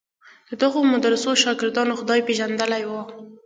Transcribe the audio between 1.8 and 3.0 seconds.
خدای پېژندلی و.